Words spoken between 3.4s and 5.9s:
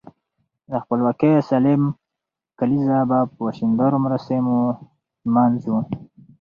شاندارو مراسمو نمانځو.